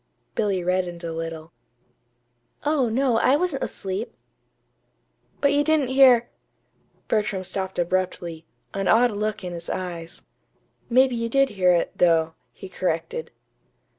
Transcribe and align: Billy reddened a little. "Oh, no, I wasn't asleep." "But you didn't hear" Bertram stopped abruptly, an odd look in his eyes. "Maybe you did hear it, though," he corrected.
Billy 0.33 0.63
reddened 0.63 1.03
a 1.03 1.13
little. 1.13 1.53
"Oh, 2.65 2.89
no, 2.89 3.17
I 3.19 3.35
wasn't 3.35 3.63
asleep." 3.63 4.15
"But 5.41 5.53
you 5.53 5.63
didn't 5.63 5.89
hear" 5.89 6.27
Bertram 7.07 7.43
stopped 7.43 7.77
abruptly, 7.77 8.43
an 8.73 8.87
odd 8.87 9.11
look 9.11 9.43
in 9.43 9.53
his 9.53 9.69
eyes. 9.69 10.23
"Maybe 10.89 11.15
you 11.15 11.29
did 11.29 11.49
hear 11.49 11.71
it, 11.73 11.95
though," 11.99 12.33
he 12.51 12.67
corrected. 12.67 13.29